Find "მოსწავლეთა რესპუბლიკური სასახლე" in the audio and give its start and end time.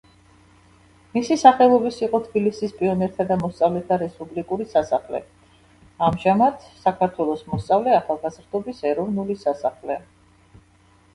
3.43-5.21